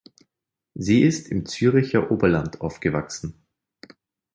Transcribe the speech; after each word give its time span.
Sie 0.73 1.03
ist 1.03 1.27
im 1.27 1.45
Zürcher 1.45 2.09
Oberland 2.09 2.61
aufgewachsen. 2.61 3.39